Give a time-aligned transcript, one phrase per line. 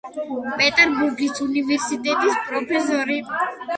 [0.61, 3.21] პეტერბურგის უნივერსიტეტის პროფესორი.